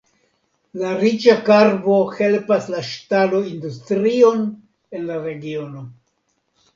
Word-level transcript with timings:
La 0.83 0.91
riĉa 1.01 1.33
karbo 1.49 1.97
helpas 2.19 2.65
la 2.75 2.81
ŝtaloindustrion 2.87 4.41
en 5.01 5.05
la 5.11 5.19
regiono. 5.27 5.85